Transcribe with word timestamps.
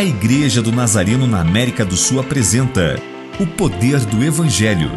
A 0.00 0.02
Igreja 0.02 0.62
do 0.62 0.72
Nazareno 0.72 1.26
na 1.26 1.42
América 1.42 1.84
do 1.84 1.94
Sul 1.94 2.20
apresenta 2.20 2.96
O 3.38 3.46
Poder 3.46 4.00
do 4.06 4.24
Evangelho. 4.24 4.90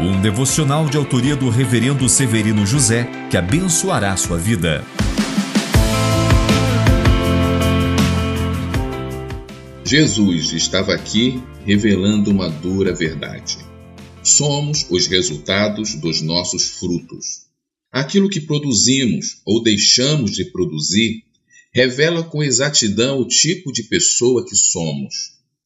Um 0.00 0.18
devocional 0.22 0.88
de 0.88 0.96
autoria 0.96 1.36
do 1.36 1.50
Reverendo 1.50 2.08
Severino 2.08 2.64
José 2.64 3.06
que 3.30 3.36
abençoará 3.36 4.16
sua 4.16 4.38
vida. 4.38 4.82
Jesus 9.84 10.54
estava 10.54 10.94
aqui 10.94 11.42
revelando 11.66 12.30
uma 12.30 12.48
dura 12.48 12.94
verdade. 12.94 13.58
Somos 14.22 14.86
os 14.88 15.06
resultados 15.08 15.94
dos 15.94 16.22
nossos 16.22 16.78
frutos. 16.78 17.42
Aquilo 17.92 18.30
que 18.30 18.40
produzimos 18.40 19.42
ou 19.44 19.62
deixamos 19.62 20.30
de 20.30 20.46
produzir 20.46 21.26
revela 21.76 22.24
com 22.24 22.42
exatidão 22.42 23.20
o 23.20 23.28
tipo 23.28 23.70
de 23.70 23.82
pessoa 23.82 24.42
que 24.46 24.56
somos. 24.56 25.14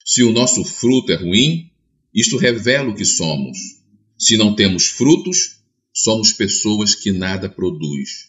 Se 0.04 0.24
o 0.24 0.32
nosso 0.32 0.64
fruto 0.64 1.12
é 1.12 1.14
ruim, 1.14 1.70
isto 2.12 2.36
revela 2.36 2.90
o 2.90 2.96
que 2.96 3.04
somos. 3.04 3.56
Se 4.18 4.36
não 4.36 4.56
temos 4.56 4.86
frutos, 4.86 5.60
somos 5.94 6.32
pessoas 6.32 6.96
que 6.96 7.12
nada 7.12 7.48
produz. 7.48 8.28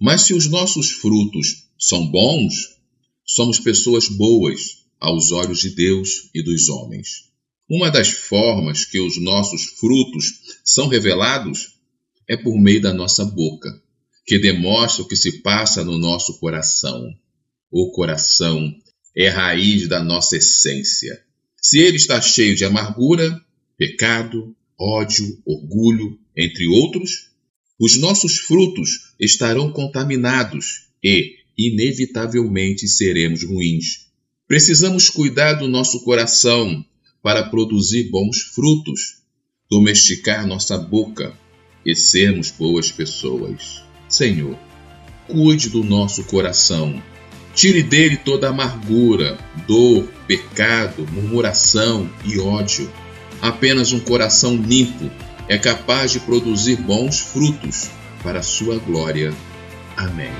Mas 0.00 0.22
se 0.22 0.34
os 0.34 0.50
nossos 0.50 0.90
frutos 0.90 1.68
são 1.78 2.04
bons, 2.10 2.52
somos 3.24 3.60
pessoas 3.60 4.08
boas 4.08 4.78
aos 4.98 5.30
olhos 5.30 5.60
de 5.60 5.70
Deus 5.70 6.28
e 6.34 6.42
dos 6.42 6.68
homens. 6.68 7.30
Uma 7.70 7.92
das 7.92 8.08
formas 8.08 8.84
que 8.84 8.98
os 8.98 9.22
nossos 9.22 9.62
frutos 9.78 10.32
são 10.64 10.88
revelados 10.88 11.76
é 12.28 12.36
por 12.36 12.58
meio 12.60 12.82
da 12.82 12.92
nossa 12.92 13.24
boca, 13.24 13.70
que 14.26 14.38
demonstra 14.38 15.02
o 15.02 15.08
que 15.08 15.16
se 15.16 15.42
passa 15.42 15.84
no 15.84 15.98
nosso 15.98 16.38
coração. 16.38 17.12
O 17.70 17.90
coração 17.90 18.74
é 19.16 19.28
raiz 19.28 19.86
da 19.88 20.02
nossa 20.02 20.36
essência. 20.36 21.22
Se 21.56 21.78
ele 21.78 21.96
está 21.96 22.20
cheio 22.20 22.56
de 22.56 22.64
amargura, 22.64 23.40
pecado, 23.76 24.54
ódio, 24.78 25.40
orgulho, 25.44 26.18
entre 26.36 26.66
outros, 26.66 27.30
os 27.78 27.98
nossos 27.98 28.38
frutos 28.38 29.14
estarão 29.18 29.70
contaminados 29.70 30.86
e, 31.02 31.36
inevitavelmente, 31.56 32.88
seremos 32.88 33.44
ruins. 33.44 34.08
Precisamos 34.46 35.08
cuidar 35.08 35.54
do 35.54 35.68
nosso 35.68 36.02
coração 36.04 36.84
para 37.22 37.48
produzir 37.48 38.10
bons 38.10 38.42
frutos, 38.42 39.22
domesticar 39.70 40.46
nossa 40.46 40.76
boca 40.76 41.36
e 41.84 41.94
sermos 41.96 42.50
boas 42.50 42.92
pessoas. 42.92 43.82
Senhor, 44.14 44.56
cuide 45.26 45.68
do 45.68 45.82
nosso 45.82 46.22
coração. 46.24 47.02
Tire 47.52 47.82
dele 47.82 48.16
toda 48.16 48.48
amargura, 48.48 49.36
dor, 49.66 50.04
pecado, 50.28 51.04
murmuração 51.10 52.08
e 52.24 52.38
ódio. 52.38 52.88
Apenas 53.42 53.92
um 53.92 53.98
coração 53.98 54.54
limpo 54.54 55.10
é 55.48 55.58
capaz 55.58 56.12
de 56.12 56.20
produzir 56.20 56.76
bons 56.76 57.18
frutos 57.18 57.90
para 58.22 58.38
a 58.38 58.42
sua 58.42 58.78
glória. 58.78 59.34
Amém. 59.96 60.30